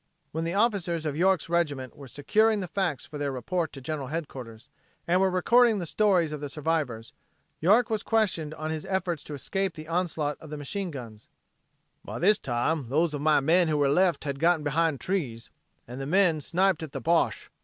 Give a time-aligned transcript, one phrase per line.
[0.31, 4.07] When the officers of York's regiment were securing the facts for their report to General
[4.07, 4.67] Headquarters
[5.07, 7.13] and were recording the stories of the survivors,
[7.59, 11.29] York was questioned on his efforts to escape the onslaught of the machine guns:
[12.03, 15.51] "By this time, those of my men who were left had gotten behind trees,
[15.87, 17.51] and the men sniped at the Boche.